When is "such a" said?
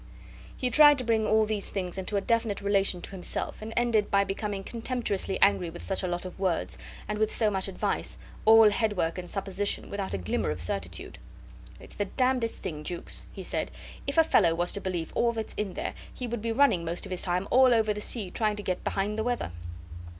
5.83-6.07